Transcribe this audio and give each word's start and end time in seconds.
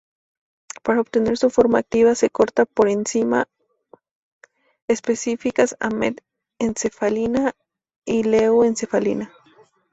Para 0.81 0.99
obtener 1.01 1.37
su 1.37 1.51
forma 1.51 1.77
activa 1.77 2.15
se 2.15 2.31
corta 2.31 2.65
por 2.65 2.89
enzima 2.89 3.47
específicas 4.87 5.75
a 5.79 5.89
Met-encefalina 5.89 7.53
y 8.03 8.23
Leu-encefalina. 8.23 9.31